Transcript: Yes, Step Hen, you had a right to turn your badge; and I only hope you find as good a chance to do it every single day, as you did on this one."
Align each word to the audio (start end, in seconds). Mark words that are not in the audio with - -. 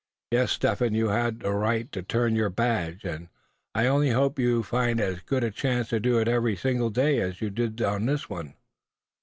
Yes, 0.31 0.49
Step 0.53 0.79
Hen, 0.79 0.95
you 0.95 1.09
had 1.09 1.43
a 1.45 1.53
right 1.53 1.91
to 1.91 2.01
turn 2.01 2.35
your 2.35 2.49
badge; 2.49 3.05
and 3.05 3.29
I 3.75 3.85
only 3.85 4.09
hope 4.09 4.39
you 4.39 4.63
find 4.63 4.99
as 4.99 5.19
good 5.19 5.43
a 5.43 5.51
chance 5.51 5.89
to 5.89 5.99
do 5.99 6.17
it 6.17 6.27
every 6.27 6.55
single 6.55 6.89
day, 6.89 7.19
as 7.19 7.39
you 7.39 7.51
did 7.51 7.79
on 7.83 8.07
this 8.07 8.27
one." 8.27 8.55